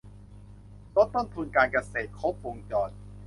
[0.95, 2.91] ลดต้นทุนการเกษตรครบวงจร